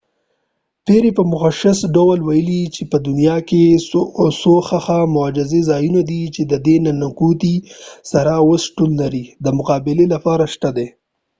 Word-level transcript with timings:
پیری 0.85 1.11
په 1.17 1.23
مشخص 1.31 1.79
ډول 1.95 2.19
وويل 2.23 2.51
چې 2.75 2.83
په 2.91 2.97
دنیا 3.07 3.37
کې 3.49 3.61
څو 4.41 4.53
ښه 4.67 4.97
مجهز 5.17 5.51
ځایونه 5.69 6.01
دي 6.09 6.21
چې 6.35 6.41
ددې 6.51 6.75
ننګونی 6.85 7.55
سره 8.11 8.31
چې 8.35 8.39
اوس 8.45 8.61
شتون 8.69 8.91
لري 9.01 9.23
دمقابلی 9.45 10.05
لپاره 10.13 10.43
شته 10.53 10.69
دي 10.77 10.87